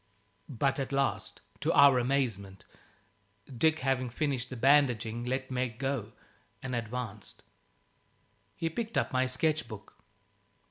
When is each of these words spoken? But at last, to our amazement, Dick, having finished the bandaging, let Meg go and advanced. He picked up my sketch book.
But 0.49 0.79
at 0.79 0.91
last, 0.91 1.41
to 1.59 1.71
our 1.73 1.99
amazement, 1.99 2.65
Dick, 3.55 3.81
having 3.81 4.09
finished 4.09 4.49
the 4.49 4.55
bandaging, 4.57 5.25
let 5.25 5.51
Meg 5.51 5.77
go 5.77 6.13
and 6.63 6.73
advanced. 6.75 7.43
He 8.55 8.67
picked 8.67 8.97
up 8.97 9.13
my 9.13 9.27
sketch 9.27 9.67
book. 9.67 9.93